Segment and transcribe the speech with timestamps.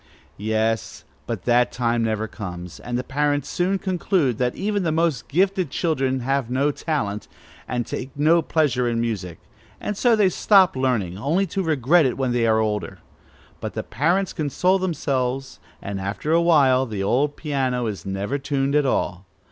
[0.39, 5.27] Yes; but that time never comes, and the parents soon conclude that even the most
[5.27, 7.27] gifted children have no talent,
[7.67, 9.37] and take no pleasure in music;
[9.79, 12.97] and so they stop learning, only to regret it when they are older.
[13.59, 18.73] But the parents console themselves, and after a while the old piano is never tuned
[18.73, 19.27] at all.